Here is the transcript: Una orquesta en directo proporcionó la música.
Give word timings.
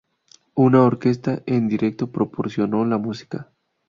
Una 0.55 0.81
orquesta 0.81 1.43
en 1.45 1.67
directo 1.67 2.11
proporcionó 2.11 2.83
la 2.85 2.97
música. 2.97 3.51